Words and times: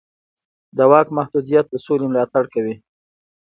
د 0.77 0.79
واک 0.91 1.07
محدودیت 1.17 1.65
د 1.69 1.75
سولې 1.85 2.05
ملاتړ 2.11 2.43
کوي 2.53 2.75